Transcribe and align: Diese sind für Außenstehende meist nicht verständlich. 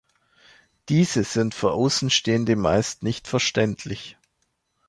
Diese 0.89 1.23
sind 1.23 1.53
für 1.53 1.73
Außenstehende 1.73 2.55
meist 2.55 3.03
nicht 3.03 3.27
verständlich. 3.27 4.17